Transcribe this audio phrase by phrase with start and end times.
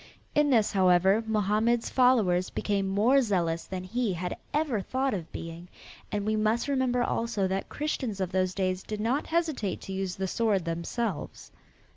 [0.33, 5.67] In this, however, Mohammed's followers became more zealous than he had ever thought of being,
[6.11, 10.15] and we must remember also that Christians of those days did not hesitate to use
[10.15, 11.51] the sword, themselves.